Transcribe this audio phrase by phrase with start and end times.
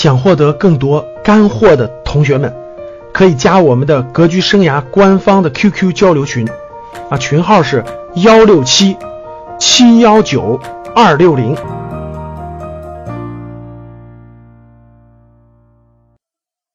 [0.00, 2.50] 想获得更多干货的同学们，
[3.12, 6.48] 可以加我们的格局生涯官方的 QQ 交流群，
[7.10, 7.84] 啊，群号是
[8.24, 8.96] 幺六七
[9.58, 10.58] 七幺九
[10.96, 11.54] 二六零。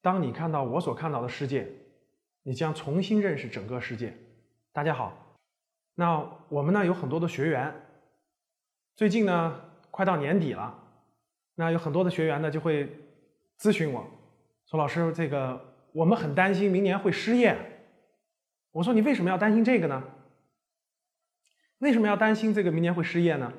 [0.00, 1.66] 当你看到我所看到的世界，
[2.44, 4.16] 你将重新认识整个世界。
[4.72, 5.12] 大家好，
[5.96, 7.74] 那我们呢有很多的学员，
[8.94, 9.52] 最近呢
[9.90, 10.74] 快到年底了，
[11.56, 12.88] 那有很多的学员呢就会
[13.58, 14.06] 咨询我
[14.66, 15.60] 说：“老师，这个
[15.92, 17.56] 我们很担心明年会失业。”
[18.72, 20.02] 我说：“你为什么要担心这个呢？
[21.78, 23.52] 为什么要担心这个明年会失业呢？”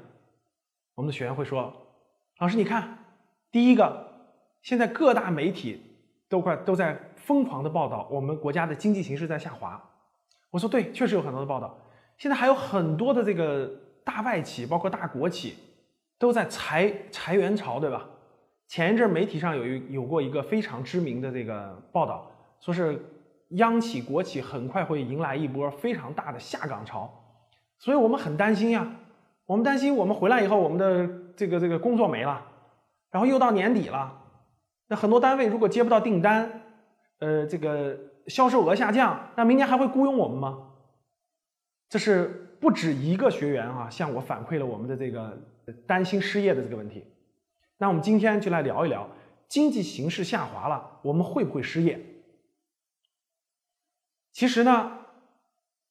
[0.95, 1.73] 我们的学员会说
[2.39, 3.05] ：“老师，你看，
[3.51, 4.07] 第一个，
[4.61, 5.83] 现在各大媒体。”
[6.29, 9.81] 都快都在疯狂的报道，我们国家的经济形势在下滑。
[10.49, 11.79] 我说对，确实有很多的报道。
[12.17, 13.65] 现在还有很多的这个
[14.03, 15.55] 大外企，包括大国企，
[16.19, 18.09] 都在裁裁员潮，对吧？
[18.67, 23.01] 前一阵媒体上有一有过一个非常知名的这个报道，说是
[23.51, 27.09] 央企国企很快会迎来一波非常大的下岗潮，
[27.79, 28.95] 所以我们很担心呀。
[29.45, 32.45] 我们担心我们回来以后，我们的这个这个工作没了，
[33.09, 34.21] 然后又到年底了。
[34.89, 36.61] 那很多单位如果接不到订单，
[37.19, 40.63] 呃，这个销售额下降，那明年还会雇佣我们吗？
[41.87, 45.37] 这是不止一个学员啊向我反馈了我们的这个
[45.87, 47.05] 担心失业的这个问题。
[47.77, 49.09] 那我们今天就来聊一聊，
[49.47, 51.99] 经济形势下滑了，我们会不会失业？
[54.31, 54.99] 其实呢，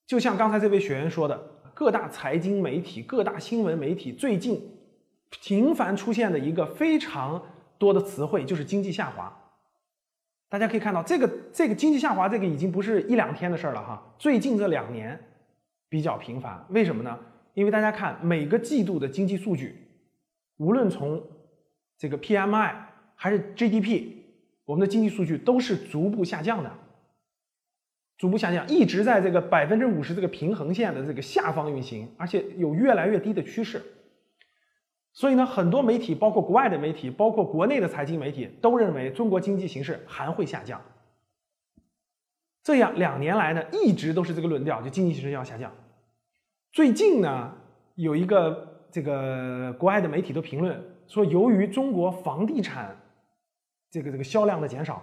[0.07, 1.39] 就像刚才这位学员说的，
[1.75, 4.79] 各大财经媒体、各大新闻媒体最近
[5.29, 7.43] 频繁出现的一个非常。
[7.79, 9.31] 多的词汇就是经济下滑，
[10.49, 14.03] 大家可以看到，这个这个经济下滑，这个已经不是一两天的事儿了哈。
[14.19, 15.23] 最近这两年
[15.91, 17.19] 比较频繁，为什么呢？
[17.53, 19.77] 因为大家看每个季度的经济数据，
[20.57, 21.23] 无论从
[21.99, 22.75] 这个 PMI
[23.15, 24.13] 还是 GDP，
[24.65, 26.71] 我们的经济数据都是逐步下降的，
[28.19, 33.83] 逐步下降，一直在这个百分之五十这个平衡线的这个下方运行，而且有越来越低的趋势。
[35.13, 40.79] 所以呢，很多媒体，包括国外的媒体，包括国内的财经媒体，都认为中国经济形势还会下降。
[42.63, 45.73] 这样两年来呢，一直都是这个论调，就经济形势要下降。
[46.71, 47.55] 最近呢，
[47.95, 52.97] 有一个这个国外的媒体都评论说，由于中国房地产
[53.91, 55.03] 这个这个销量的减少，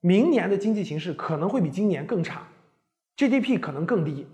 [0.00, 2.46] 明年的经济形势可能会比今年更差
[3.16, 4.26] ，GDP 可能更低。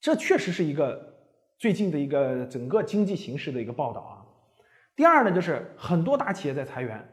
[0.00, 1.08] 这确实是一个。
[1.60, 4.24] 最近的一个整个经济形势的一个报道啊，
[4.96, 7.06] 第二呢，就是很多大企业在裁员，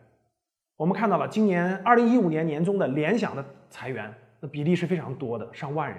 [0.78, 5.98] 我们看到了今年二零一五年年中的联想的裁员，那比例是非常多的，上万人，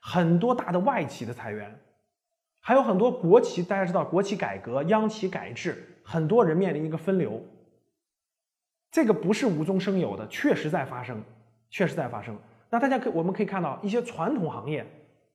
[0.00, 1.78] 很多大的外企的裁员，
[2.66, 7.40] 还有很多国企，大家知道国企改革、央企改制，很多人面临一个分流，
[8.90, 11.22] 这个不是无中生有的，确实在发生，
[11.70, 12.36] 确实在发生。
[12.68, 14.84] 那大家可我们可以看到一些传统行业。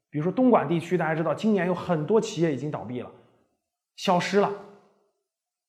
[0.10, 3.10] 比如说东莞地区，大家知道今年有很多企业已经倒闭了，
[3.96, 4.52] 消失了。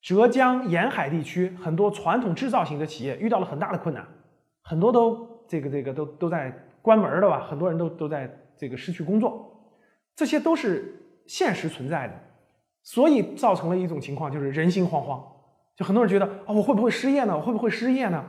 [0.01, 4.05] 浙江沿海地区很多传统制造型的企业遇到了很大的困难，
[4.63, 6.53] 很多都这个这个都都在
[6.83, 7.47] 关门了吧？
[7.49, 9.65] 很多人都都在这个失去工作，
[10.17, 10.93] 这些都是
[11.27, 12.15] 现实存在的，
[12.83, 15.23] 所以造成了一种情况，就是人心惶惶。
[15.77, 17.37] 就很多人觉得啊，我会不会失业呢？
[17.37, 18.25] 我会不会失业呢？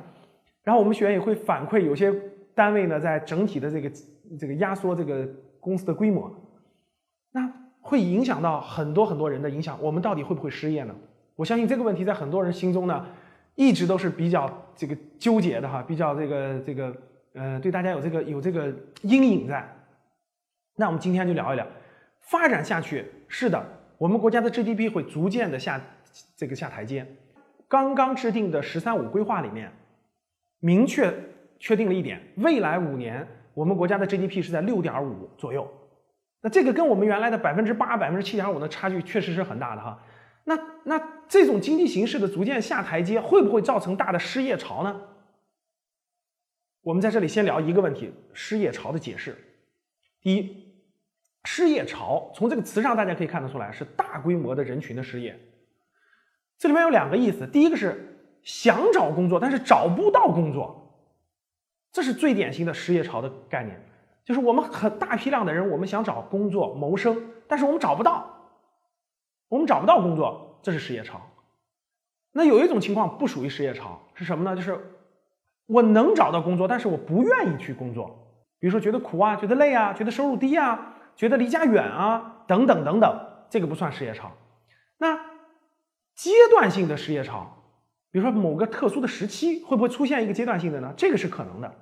[0.64, 2.14] 然后我们学员也会反馈，有些
[2.56, 3.92] 单位呢在整体的这个
[4.40, 5.28] 这个压缩这个。
[5.64, 6.30] 公司的规模，
[7.32, 7.50] 那
[7.80, 9.82] 会影响到很多很多人的影响。
[9.82, 10.94] 我们到底会不会失业呢？
[11.38, 13.06] 我相信这个问题在很多人心中呢，
[13.56, 16.94] 一直都是比较这个纠结的哈，比较这个这个
[17.34, 19.66] 呃，对大家有这个有这个阴影在。
[20.76, 21.66] 那我们今天就聊一聊，
[22.24, 23.64] 发展下去是的，
[23.98, 25.82] 我们国家的 GDP 会逐渐的下
[26.36, 27.06] 这个下台阶。
[27.68, 29.72] 刚刚制定的“十三五”规划里面，
[30.60, 31.14] 明确
[31.60, 33.28] 确定了一点，未来五年。
[33.54, 35.72] 我们国家的 GDP 是在六点五左右，
[36.42, 40.04] 那这个跟我们原来的百分之八、百分之七点五的差距确实是很大的哈。
[40.46, 45.02] 那那这种经济形势的逐渐下台阶，会不会造成大的失业潮呢？
[46.82, 49.38] 我们在这里先聊一个问题：失业潮的解释。
[50.20, 50.73] 第一，
[51.46, 55.40] 失业潮从这个词上大家可以看得出来是大规模的人群的失业。
[56.58, 60.80] 这里面有两个意思，第一个是想找工作，但是找不到工作。
[61.92, 63.80] 这是最典型的失业潮的概念，
[64.26, 68.26] 就是我们很大批量的人，我们想找工作谋生，但是我们找不到，
[69.50, 71.22] 我们找不到工作，这是失业潮。
[72.32, 74.56] 那有一种情况不属于失业潮，是什么呢？
[74.56, 74.76] 就是
[75.68, 78.08] 我能找到工作，但是我不愿意去工作，
[78.60, 84.32] 比如说觉得苦啊，觉得累啊，觉得收入低啊，觉得离家远啊，等等等等，这个不算失业潮。
[84.98, 85.18] 那
[86.16, 87.60] 阶段性的失业潮。
[88.12, 90.94] 比如说某个特殊的时期，会不会出现一个阶段性的呢？
[90.96, 91.76] 这个是可能的。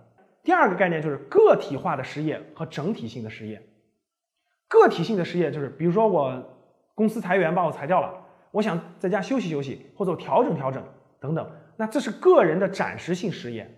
[0.43, 3.61] 第二个概念就是个体化的失业和整体性的失业。
[4.69, 6.41] 个体性的失业就是，比如说我
[6.95, 8.13] 公司裁员把我裁掉了，
[8.51, 10.81] 我想在家休息休息，或者我调整调整
[11.19, 13.69] 等等，那这是个人的暂时性失业。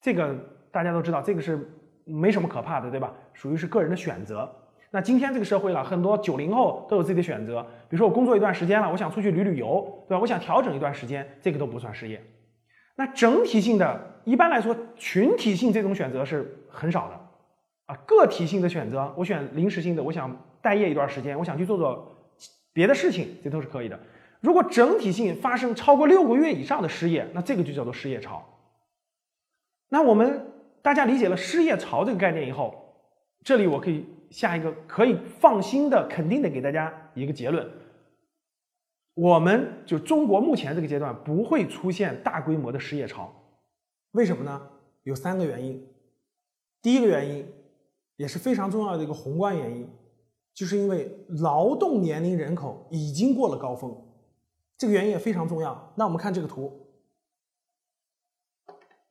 [0.00, 0.34] 这个
[0.72, 1.70] 大家都知道，这个是
[2.06, 3.12] 没什么可怕的，对吧？
[3.38, 4.52] 属于是个人的选择。
[4.90, 10.20] 那今天这个社会了，很多九零后都有自己的选择，比如说我工作一段时间了，我想出去旅旅游，对吧？
[10.20, 12.20] 我想调整一段时间，这个都不算失业。
[12.96, 17.20] 那整体性的，一般来说，群体性这种选择是很少的，
[17.86, 22.12] 啊，个体性的选择，我选临时性的，我想待业一段时间，我想去做做
[22.72, 24.00] 别的事情，这都是可以的。
[24.40, 28.42] 如果整体性发生超过六个月以上的失业，那这个就叫做失业潮。
[29.90, 30.50] 那我们
[30.82, 32.87] 大家理解了失业潮这个概念以后，
[33.44, 37.68] 这里我可以下一个可以放心的、肯定的给大家一个结论。
[39.14, 43.34] 我们就中国目前这个阶段不会出现大规模的失业潮，
[44.12, 44.70] 为什么呢？
[45.02, 45.84] 有三个原因。
[46.80, 47.52] 第一个原因
[48.16, 49.88] 也是非常重要的一个宏观原因，
[50.54, 53.96] 就是因为劳动年龄人口已经过了高峰，
[54.76, 55.92] 这个原因也非常重要。
[55.96, 56.86] 那我们看这个图，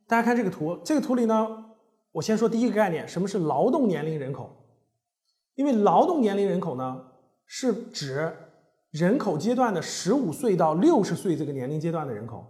[0.08, 1.67] 大家看这个图，这个图里呢，
[2.18, 4.50] 我先说第一个概念，什么是劳动年龄人口？
[5.54, 7.12] 因为劳动年龄人口呢，
[7.46, 8.36] 是指
[8.90, 12.44] 人口阶段的十五岁到六十岁这个年龄阶段的人口，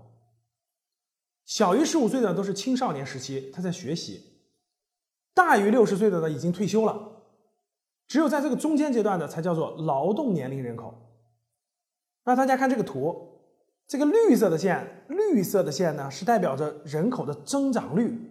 [1.46, 4.22] 小于十五岁的都是青少年时期，他在学习；
[5.34, 7.24] 大于六十岁的呢已经退休了。
[8.08, 10.94] 只有在这个中间阶段的才叫做劳动年龄人口。
[12.24, 13.42] 那大家看这个图，
[13.86, 18.27] 这个绿色的线，绿色的线呢是代表着人口的增长率。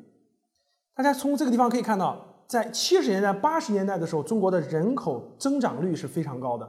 [0.97, 2.17] 大家从这个地方可以看到，
[2.47, 6.67] 在七十年代、八十年代的时候，中国的人口增长率是非常高的。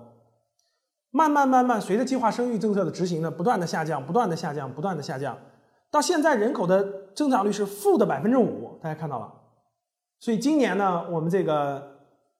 [1.12, 5.38] 慢慢慢慢，随着计划生育政策的执行呢，不断的下降，不断的下降，不断的下降，
[5.90, 6.86] 到现在人口的
[7.16, 9.34] 增长率是负的百分之五，大家看到了。
[10.20, 11.82] 所以今年呢，我们这个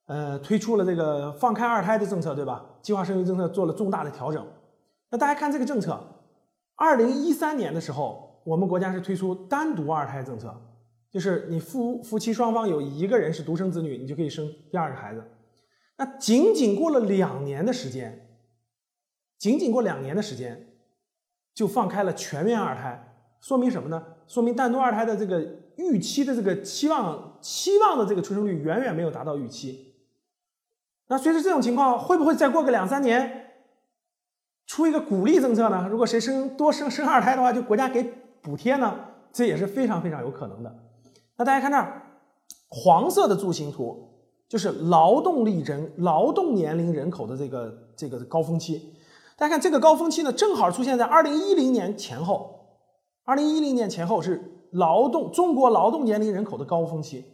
[0.08, 2.62] 呃推出了这个放开二胎的政策，对吧？
[2.82, 4.46] 计划生育政策做了重大的调整。
[5.10, 5.98] 那大家看这个政策，
[6.76, 10.54] 二零一三年的时候，我们国家是推出单独二胎政策，
[11.10, 15.24] 就是你夫夫妻双方有一个人是独生子女，你就可以生第二个孩子。
[15.96, 18.24] 那仅仅过了两年的时间。
[19.38, 20.66] 仅仅过两年的时间，
[21.54, 24.04] 就放开了全面二胎，说明什么呢？
[24.26, 25.40] 说明单独二胎的这个
[25.76, 29.94] 预期的这个期望期望的这个出生率远远没有达到预期。
[31.06, 33.52] 那随着这种情况，会不会再过个两三年，
[34.66, 35.86] 出一个鼓励政策呢？
[35.88, 38.02] 如果谁生多生生二胎的话，就国家给
[38.42, 39.04] 补贴呢？
[39.32, 40.87] 这也是非常非常有可能的。
[41.38, 42.02] 那大家看这儿，
[42.68, 44.10] 黄色的柱形图
[44.48, 48.94] 就是劳动力人劳动年龄人口的这个这个高峰期。
[49.36, 52.56] 大家看这个高峰期呢，正好出现在二零一零年前后。
[53.24, 57.24] 二零一零年前后是劳动中国劳动年龄人口的高峰期。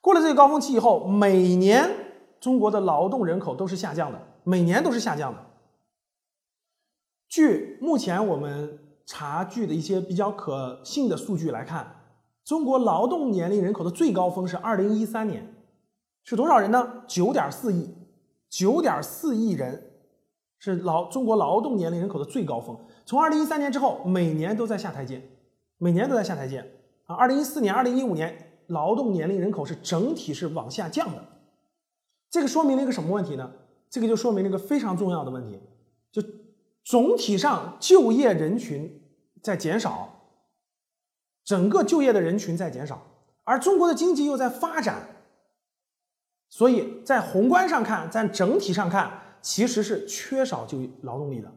[0.00, 1.88] 过了这个高峰期以后，每年
[2.40, 5.38] 中国的劳动人口都是下降的，每年都是下降的。
[7.28, 11.97] 据目前我们查据的一些比较可信的数据来看，
[12.48, 15.46] 中国劳动年龄人口的最高峰是二零一三年，
[16.24, 17.04] 是多少人呢？
[17.06, 17.94] 九点四亿，
[18.48, 19.84] 九点四亿人。
[20.58, 22.74] 是劳中国劳动年龄人口的最高峰，
[23.04, 25.22] 从二零一三年之后，每年都在下台阶，
[25.76, 26.58] 每年都在下台阶
[27.04, 27.14] 啊。
[27.14, 31.22] 二零一四年、二零一五年，劳动年龄人口是整体是往下降的，
[32.30, 33.52] 这个说明了一个什么问题呢？
[33.90, 35.60] 这个就说明了一个非常重要的问题，
[36.10, 36.22] 就
[36.82, 39.02] 总体上就业人群
[39.42, 40.17] 在减少，
[41.48, 43.00] 整个就业的人群在减少，
[43.44, 44.96] 而中国的经济又在发展，
[46.50, 49.22] 所以在宏观上看，在整体上看。
[49.40, 51.50] 其实是缺少就业劳动力的，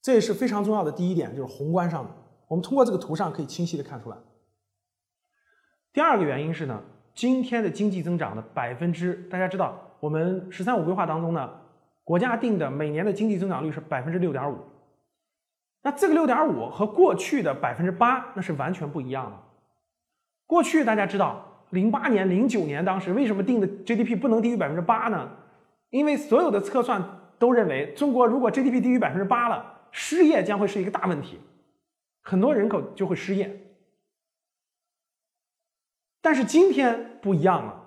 [0.00, 2.10] 这也是非常重要的第一点，就是宏观上的。
[2.46, 4.16] 我们通过这个图上可以清晰的看出来。
[5.92, 6.80] 第二个原因是呢，
[7.12, 11.50] 今天的经济增长的百分之，大家知道，我们“十三五”规划当中呢，
[12.04, 14.56] 国家定的每年的经济增长率是百分之六点五。
[15.82, 19.38] 那这个六点五和过去的百分之八那是完全不一样的。
[20.46, 25.28] 过去大家知道，零八年、零九年当时为什么定的 GDP 不能低于百分之八呢？
[25.90, 27.02] 因为所有的测算
[27.38, 31.40] 都认为，中国如果 GDP 低于百分之八了，失业将会是一个大问题，
[32.22, 33.60] 很多人口就会失业。
[36.20, 37.82] 但是今天不一样了，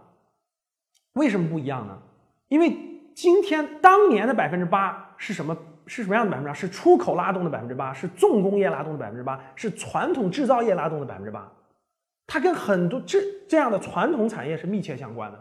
[1.14, 1.98] 为什么不一样呢？
[2.50, 2.78] 因为
[3.14, 5.58] 今天当年的百分之八是什么？
[5.88, 6.54] 是什么样的百分之八？
[6.54, 11.51] 是出口拉动的百分之八，是重工业拉动的百分之八，是传统制造业拉动的百分之八，
[12.27, 15.39] 它跟很多这这样的传统产业是密切相关的。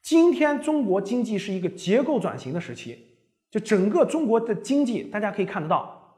[0.00, 2.98] 今天中国经济是一个结构转型的时期，
[3.50, 6.16] 就整个中国的经济，大家可以看得到，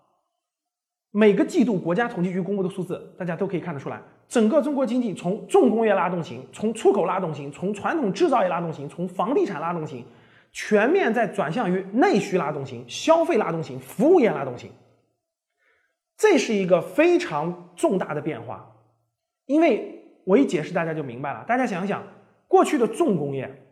[1.10, 10.04] 每个季度国家统计局公布的数字，大家都可以看得出来，整个中国经济从重工业拉动型，从出口拉动型，从传统制造业拉动型，从房地产拉动型，
[10.52, 14.72] 全面在转向于内需拉动型、消费拉动型、服务业拉动型。
[16.16, 18.76] 这是一个非常重大的变化，
[19.46, 21.44] 因为我一解释大家就明白了。
[21.46, 22.02] 大家想想，
[22.46, 23.64] 过去的重工业，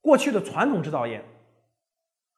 [0.00, 1.24] 过去的传统制造业，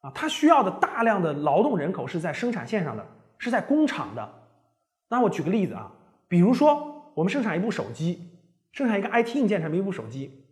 [0.01, 3.05] 啊，它需要的大量的劳动人口是在生产线上的。
[3.39, 4.33] 是在工厂的。
[5.09, 5.91] 那我举个例子啊，
[6.29, 8.29] 比如说我们生产一部手机，
[8.71, 10.45] 生产一个 IT 硬件产品一部手机。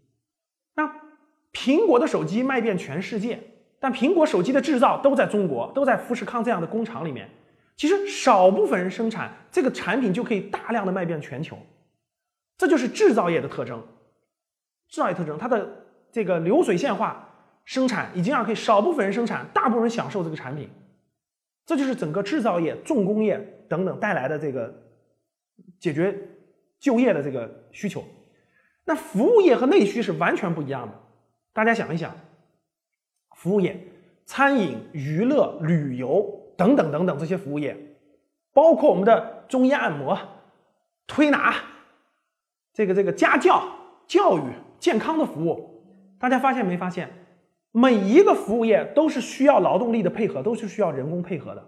[0.73, 0.93] 那
[1.53, 3.39] 苹果的手机卖遍全世界，
[3.79, 7.29] 但苹果手机的制造都在中国，都在富士康这样的工厂里面。
[7.75, 11.57] 其实少部分人生产这个产品就可以大量的卖遍全球，
[12.57, 13.81] 这就是制造业的特征。
[14.87, 15.67] 制造业特征，它的
[16.11, 17.27] 这个流水线化
[17.65, 20.69] 生产已经让可以少部分人生产，大部分人享受这个产品。
[21.65, 24.73] 这就是整个制造业、重工业等等带来的这个
[25.79, 26.15] 解决
[26.79, 28.03] 就业的这个需求。
[28.85, 30.93] 那服务业和内需是完全不一样的。
[31.53, 32.15] 大家想一想，
[33.35, 33.77] 服务业、
[34.25, 36.25] 餐饮、娱乐、旅游
[36.57, 37.77] 等等等等这些服务业，
[38.53, 40.17] 包括我们的中医按摩、
[41.07, 41.55] 推拿、
[42.73, 43.63] 这个这个家教、
[44.07, 44.43] 教育、
[44.79, 45.83] 健康的服务，
[46.17, 47.09] 大家发现没发现？
[47.73, 51.65] 每一个服务业都是需要劳动力的配合，都是需要人工配合的。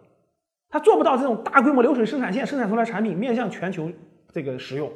[0.70, 3.92] 它做不到这种大规模流水生产线生产出来产品面向全球
[4.32, 4.92] 这个使用。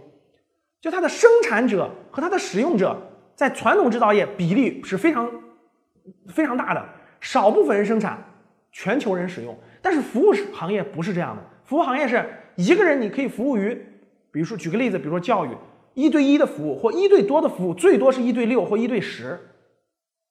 [0.82, 3.00] 就它的生产者和它的使用者，
[3.38, 5.32] 在传统制造业比例是非常
[6.28, 6.84] 非常大的，
[7.22, 8.18] 少部分人生产，
[8.72, 9.56] 全球人使用。
[9.80, 13.76] 但是服务行业不是这样的，服务行业是一个人你可以服务于，
[14.32, 15.50] 比如说举个例子，比如说教育，
[15.94, 19.40] 一对一的服务或一对多的服务，最多是一对六或一对十。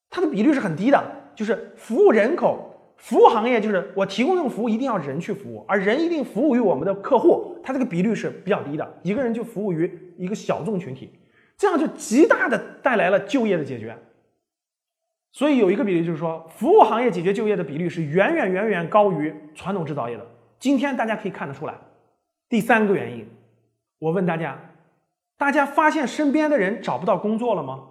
[0.09, 1.01] 它的比率是很低的，
[1.33, 11.09] 就是服务人口，服务行业就是我提供这种服务一定要人去服务，而人一定服务于我们的客户，它这个比率是比较低的，一个人就服务于一个小众群体，
[11.57, 13.97] 这样就极大的带来了就业的解决。
[15.33, 20.25] 所以有一个比例就是说，服务行业解决就业的比率是远远远远高于传统制造业的。
[20.59, 21.75] 今天大家可以看得出来，
[22.49, 23.27] 第三个原因，
[23.99, 24.59] 我问大家，
[25.37, 27.83] 大家发现身边的人找不到工作了吗？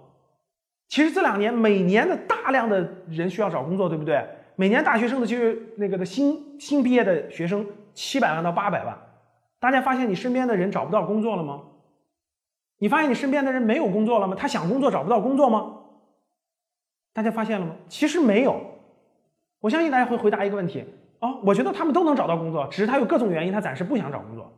[0.89, 4.25] 其实这两年每年的大量的人需要找工作，对不对？
[4.55, 8.97] 每年大学生的就业那个的新新毕业的学生七百万到八百万，
[9.59, 11.61] 大家发现你身边的人找不到工作了吗？
[12.77, 14.35] 你发现你身边的人没有工作了吗？
[14.35, 15.77] 他想工作找不到工作吗？
[17.13, 17.75] 大家发现了吗？
[17.87, 18.61] 其实没有。
[19.59, 20.85] 我相信大家会回答一个问题：
[21.19, 24.53] 哦，我觉得他们都能找到工作，只是他有各种原因，他暂时不想找工作。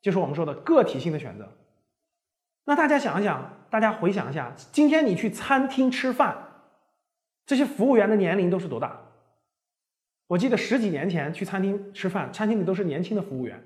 [0.00, 1.48] 就是我们说的个体性的选择。
[2.64, 3.56] 那大家想一想。
[3.70, 6.36] 大家回想一下，今天你去餐厅吃饭，
[7.46, 9.00] 这些服务员的年龄都是多大？
[10.26, 13.62] 我记得十几年前去餐厅吃饭，餐厅里都是年轻的服务员，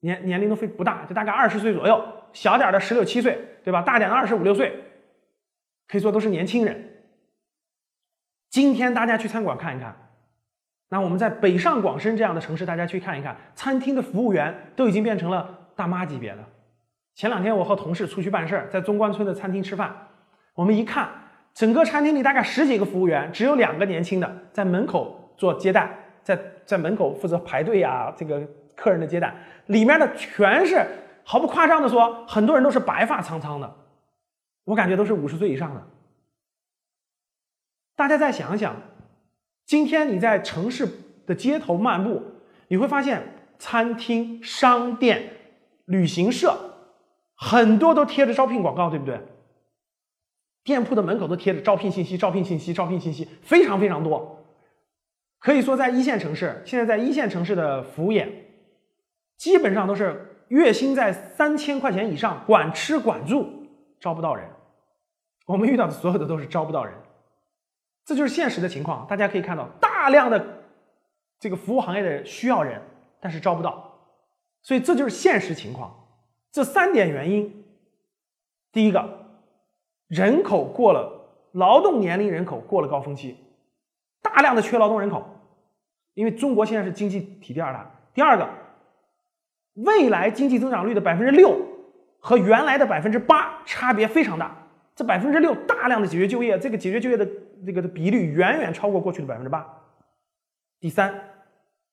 [0.00, 3.82] 年年龄都非不大，就大概二十岁左右，小点的十六七岁，对吧？
[3.82, 4.72] 大点的二十五六岁，
[5.88, 6.88] 可以说都是年轻人。
[8.50, 9.94] 今天大家去餐馆看一看，
[10.88, 16.44] 那我们在北上广深这样的城市，大家去看一看，餐厅的服务员都已经变成了大妈级别的。
[17.14, 19.94] 前两天我和同事出去办事儿，在中关村的餐厅吃饭。
[20.54, 21.08] 我们一看，
[21.54, 25.90] 整个餐厅里大概十几个服务员，只有两个年轻的在门口做接待，
[26.22, 28.42] 在在门口负责排队呀，这个
[28.74, 29.34] 客人的接待。
[29.66, 30.86] 里面的全是
[31.24, 33.74] 毫不夸张的说，很多人都是白发苍苍的，
[34.64, 35.86] 我感觉都是五十岁以上的。
[37.94, 38.74] 大家再想想，
[39.66, 40.88] 今天你在城市
[41.26, 42.22] 的街头漫步，
[42.68, 43.22] 你会发现
[43.58, 45.30] 餐厅、商店、
[45.84, 46.70] 旅行社。
[47.34, 49.20] 很多都贴着招聘广告，对不对？
[50.62, 54.44] 店铺的门口都贴着招聘信息，招聘信息，招聘信息，非常非常多。
[55.40, 58.48] 可以说，在一线城市，现在在一线城市的服务业，
[59.36, 63.48] 基本上都是月薪在三千块钱以上，管吃管住，
[63.98, 64.46] 招不到人。
[65.46, 66.92] 我们遇到的所有的都是招不到人，
[68.04, 69.06] 这就是现实的情况。
[69.06, 70.62] 大家可以看到，大量的
[71.40, 72.82] 这个服务行业的需要人，
[73.18, 73.98] 但是招不到，
[74.60, 75.90] 所以这就是现实情况。
[76.50, 77.64] 这三点原因，
[78.72, 79.24] 第一个，
[80.08, 83.38] 人口过了劳动年龄人口过了高峰期，
[84.20, 85.26] 大量的缺劳动人口，
[86.12, 87.90] 因为中国现在是经济体第二大。
[88.12, 88.46] 第二个，
[89.74, 91.60] 未来经济增长率的百分之六
[92.18, 97.26] 和原来的百分之八差别非常大，这百分之六大量的解决就业，这个解决就业的
[97.66, 99.66] 这个的比率远远超过过去的百分之八。
[100.80, 101.28] 第三。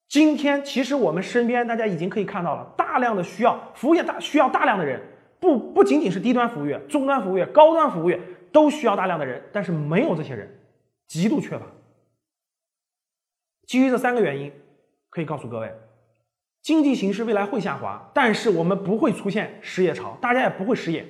[0.07, 4.99] 今天其实我们身边大家已经可以看到了大量的需要服务业大需要大量的人，
[5.39, 8.19] 不不仅仅是低端服务业、中端服务业、高端服务业
[8.51, 10.49] 都需要大量的人，但是没有这些人，
[11.07, 11.63] 极度缺乏。
[13.67, 14.51] 基于这三个原因，
[15.11, 15.71] 可以告诉各位，
[16.61, 21.07] 经济形势未来会下滑，但是我们不会出现失业潮，大家也不会失业，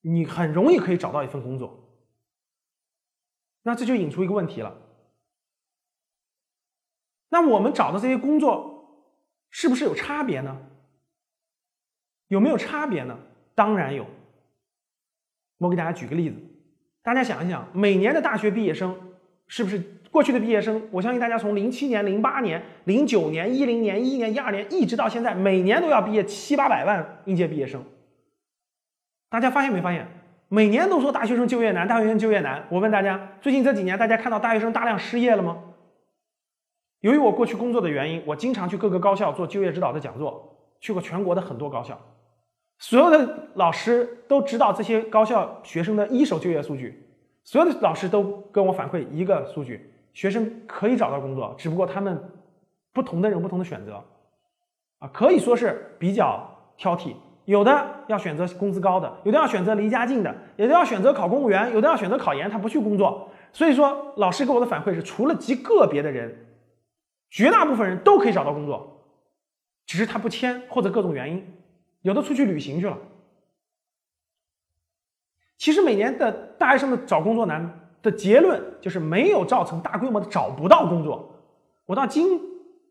[0.00, 1.78] 你很容易可以找到一份工作。
[3.62, 4.76] 那这就引出一个问题了，
[7.28, 9.10] 那我们找的这些工作
[9.50, 10.68] 是不是有差别呢？
[12.28, 13.18] 有没有差别呢？
[13.54, 14.06] 当然有。
[15.58, 16.36] 我给大家举个例子，
[17.02, 19.14] 大家想一想，每年的大学毕业生
[19.46, 19.78] 是不是
[20.12, 20.80] 过去的毕业生？
[20.90, 27.82] 我相信大家从零七年、零八年、零九年、一零年、一一年、一二年，一直到现在，每年都要毕业七八百万应届毕业生。
[29.30, 30.06] 大家发现没发现？
[30.48, 32.62] 每年都说大学生就业难，大学生就业难。
[32.68, 35.58] 我问大家，最近这几年大家看到大学生大量失业了吗？
[37.00, 41.98] 由于我过去工作的原因，我经常去各个高校做就业指导的讲座，去过全国的很多高校，
[42.78, 47.02] 所有的老师都知道这些高校学生的一手就业数据，
[47.44, 52.22] 所有的老师都跟我反馈一个数据：学生可以找到工作，只不过他们
[52.92, 54.02] 不同的人不同的选择，
[54.98, 57.14] 啊，可以说是比较挑剔。
[57.44, 63.28] 有的要选择工资高的，有的要选择离家近的，有的要选择考公务员，有的要选择考研，他不去工作。
[63.52, 66.46] 所以说，老师给我的反馈是，除了极个别的人，
[67.30, 69.04] 绝大部分人都可以找到工作，
[69.86, 71.44] 只是他不签或者各种原因，
[72.02, 72.96] 有的出去旅行去了。
[75.58, 81.40] 其实每年的大学生的找工作难的结论就是没有造成大规模的找不到工作。
[81.86, 82.40] 我到今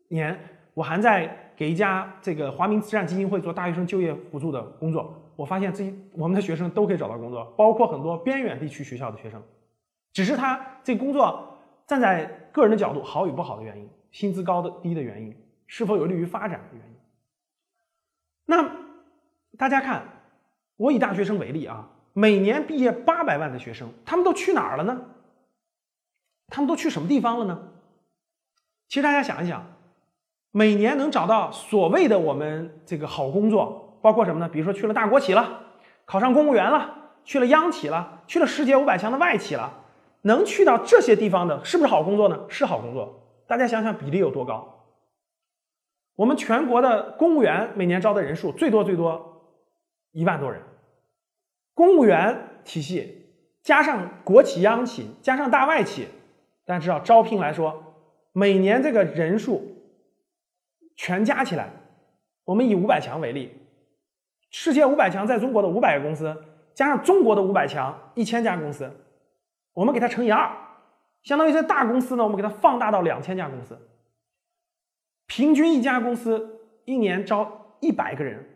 [0.08, 0.38] 年
[0.74, 1.38] 我还在。
[1.54, 9.40] 给一家这个华明慈善基金会做大学生就业辅助的工作，我发现这些我们的学生都可以找到工作，包括很多边远地区学校的学生，
[10.12, 15.36] 只是他这工作站在个人的角度好与不好的原因，薪资高的低的原因，
[15.68, 16.94] 是否有利于发展的原因。
[18.46, 18.68] 那
[19.56, 20.02] 大家看，
[20.78, 25.00] 我以大学生为例啊，每年毕业八百万的学生，他们都去哪儿了呢？
[26.48, 27.58] 他们都去什么地方了呢？
[28.88, 29.66] 其实大家想一想。
[30.54, 34.46] 每年能找到所谓的我们这个好工作，包括什么呢？
[34.46, 35.60] 比如说去了大国企了，
[36.04, 36.94] 考上公务员了，
[37.24, 39.72] 去了央企了，去了世界五百强的外企了，
[40.20, 42.38] 能去到这些地方的，是不是好工作呢？
[42.50, 43.18] 是好工作。
[43.46, 44.84] 大家想想比例有多高？
[46.16, 49.42] 我们全国的公务员每年招的人数最多最多
[50.10, 50.60] 一万多人，
[51.82, 53.26] 公务员体系
[53.60, 56.06] 加上国企、央企加上大外企，
[56.64, 57.96] 大家知道招聘来说，
[58.30, 59.68] 每年这个人数。
[60.94, 61.70] 全加起来，
[62.44, 63.50] 我们以五百强为例，
[64.52, 68.88] 世界五百强在中国的五百个公司，加上中国的五百强一千家公司，
[69.72, 70.54] 我们给它乘以二，
[71.24, 73.76] 相当于这大公司呢，我们给它放大到两千家公司，
[75.26, 78.46] 平均一家公司一年招一百个人，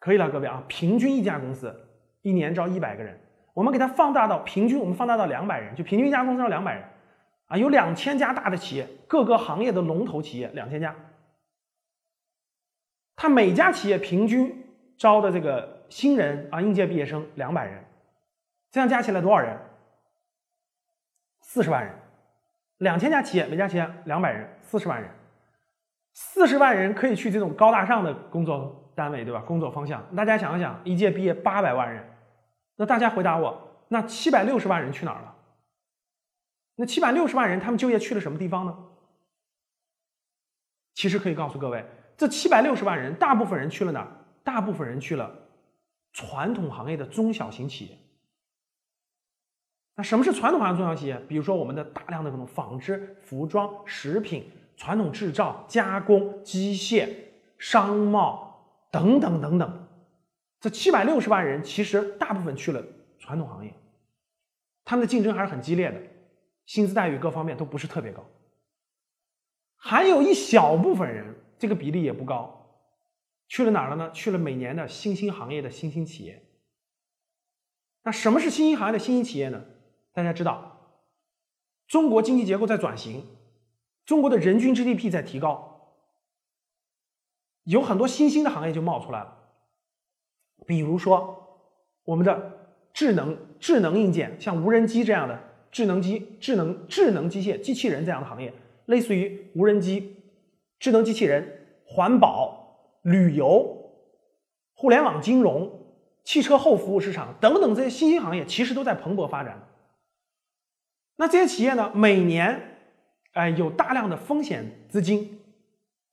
[0.00, 1.85] 可以了，各位啊，平均一家公司
[2.26, 3.16] 一年招一百个人，
[3.54, 6.82] 我们给它放大到平均，我们放大到两百人，就平均一家公司招两百人，
[7.46, 10.92] 啊，有两千家大的企业，各个行业的龙头企业两千家。
[13.14, 14.66] 他每家企业平均
[14.98, 17.84] 招的这个新人啊，应届毕业生两百人，
[18.72, 19.56] 这样加起来多少人？
[21.42, 21.94] 四十万人。
[22.78, 25.08] 两千家企业，每家企业两百人，四十万人。
[26.12, 29.38] 四十万人可以去这种高大上的工作单位，对吧？
[29.46, 32.02] 工作方向，大家想一想，一届毕业八百万人，
[32.76, 35.34] 那大家回答我，那七百六十万人去哪儿了？
[36.76, 38.76] 那七百六十万人他们就业去了什么地方呢？
[40.94, 41.84] 其实可以告诉各位。
[42.16, 44.08] 这七百六十万人，大部分人去了哪儿？
[44.42, 45.34] 大部分人去了
[46.12, 47.98] 传统行业的中小型企业。
[49.94, 51.18] 那什么是传统行业中小企业？
[51.28, 57.08] 比如说我们的大量的这种纺织、服装、食品、传统制造、加工、机械、
[57.58, 59.85] 商贸等等等等。
[60.60, 62.82] 这七百六十万人其实大部分去了
[63.18, 63.72] 传统行业，
[64.84, 66.00] 他们的竞争还是很激烈的，
[66.66, 68.24] 薪资待遇各方面都不是特别高。
[69.76, 71.34] 还有一小部分人。
[71.58, 72.84] 这个比例也不高，
[73.48, 74.12] 去了哪儿了呢？
[74.12, 76.46] 去了每年的新兴行业的新兴企业。
[78.02, 79.64] 那什么是新兴行业的新兴企业呢？
[80.12, 81.00] 大家知道，
[81.88, 83.24] 中国经济结构在转型，
[84.04, 85.96] 中国的人均 GDP 在提高，
[87.62, 89.45] 有很多新兴的行业就冒出来了。
[90.66, 91.62] 比如说，
[92.04, 92.52] 我们的
[92.92, 95.38] 智能智能硬件，像无人机这样的
[95.70, 98.52] 智能机、智能智能机械、机器人这样的行业，
[98.86, 100.16] 类似于无人机。
[100.78, 103.92] 智能机器人、环保、旅游、
[104.74, 105.70] 互联网金融、
[106.22, 109.68] 汽车后服务市场等等这些新兴行业，其实都在蓬勃发展。
[111.16, 112.78] 那这些企业呢，每年，
[113.32, 115.35] 哎，有大量的风险资金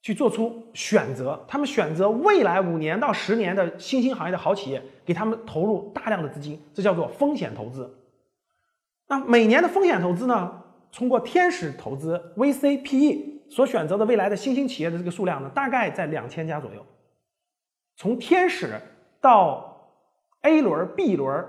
[0.03, 7.91] 去做出选择，他们选择未来五年到十年的新兴行业的好企业，给他们投入大量的资金，这叫做风险投资。
[9.07, 10.61] 那每年的风险投资呢，
[10.91, 13.33] 通过天使投资 VC、PE。
[13.49, 16.83] 所选择的未来的新兴企业的这个数量呢，大概在两千家左右。
[17.95, 18.81] 从天使
[19.21, 19.91] 到
[20.41, 21.45] A 轮、B 轮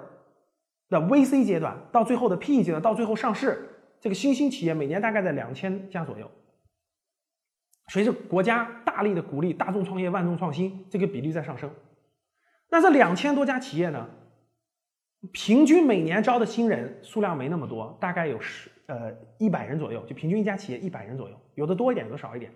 [0.90, 3.70] 的 VC 阶段，到最后的 PE 阶段，到最后上市，
[4.02, 6.30] 这个新兴企业每年大概在两千家左右。
[7.88, 11.70] 随着国家大力的鼓励大众创业、万众创新，这个比例在上升。
[12.70, 14.08] 那这两千多家企业呢，
[15.32, 22.50] 平均每年招的新人数量没那么多，大概有十呃一百人左右，就平均一家企业一百人左右，有的多一点，有的少一点。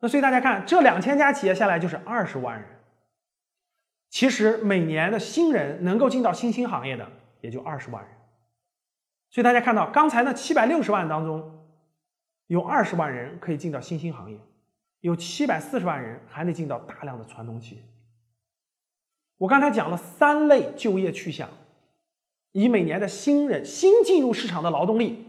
[0.00, 2.68] 那所以大家看，这两千家企业下来就是二十万人。
[4.10, 7.08] 其实每年的新人能够进到新兴行业的
[7.40, 8.12] 也就二十万人。
[9.30, 11.54] 所以大家看到刚才那七百六十万当中。
[12.48, 14.38] 有二十万人可以进到新兴行业，
[15.00, 17.82] 有七百四十万人还得进到大量的传统企业。
[19.36, 21.48] 我刚才讲了三类就业去向，
[22.52, 25.28] 以每年的新人新进入市场的劳动力，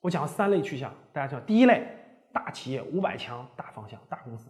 [0.00, 0.92] 我讲了三类去向。
[1.12, 1.86] 大家知道，第一类
[2.32, 4.48] 大企业五百强大方向大公司，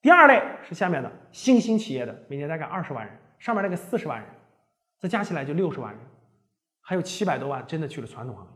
[0.00, 4.28] 第二类是下面的新兴企业的，每年大概二十万人，上面那个四十万人，
[4.98, 6.00] 这加起来就六十万人，
[6.80, 8.52] 还有七百多万真的去了传统行业。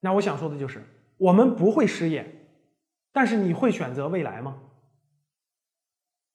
[0.00, 0.84] 那我想说的就是。
[1.18, 2.48] 我们不会失业，
[3.12, 4.58] 但是你会选择未来吗？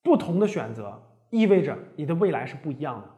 [0.02, 3.10] 不同的选择意味着你的未来是不一样的。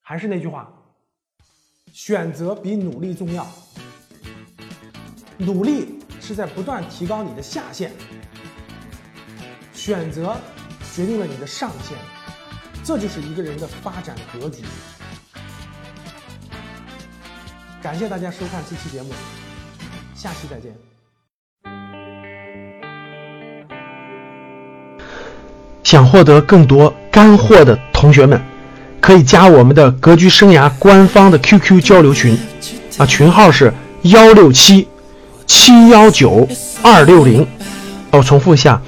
[0.00, 0.72] 还是那句话，
[1.92, 3.46] 选择比努力重要。
[5.36, 7.92] 努力是在不断提高你的下限，
[9.74, 10.34] 选择
[10.94, 11.96] 决定了你的上限。
[12.82, 14.64] 这就是一个人的发展格局。
[17.82, 19.12] 感谢大家收看这期节目。
[20.20, 20.74] 下期再见。
[25.84, 28.42] 想获得更多干货的同学们，
[29.00, 32.36] 可以加我们的格局生涯官方的 QQ 交流群，
[32.98, 34.88] 啊，群号是幺六七
[35.46, 36.48] 七幺九
[36.82, 37.46] 二六零。
[38.10, 38.82] 我重复一下，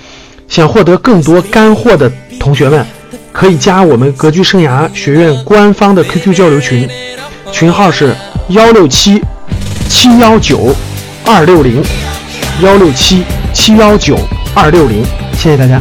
[0.49, 2.85] 想获得更多干货的同学们，
[3.31, 6.89] 可以加我们格局生涯学院官方的 QQ 交流群，
[7.53, 8.17] 群号是
[8.49, 9.23] 幺六七
[9.89, 10.75] 七幺九。
[11.33, 11.81] 二六零
[12.61, 14.19] 幺六七七幺九
[14.53, 15.81] 二六零，谢谢大家。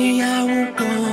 [0.00, 1.09] Maybe I.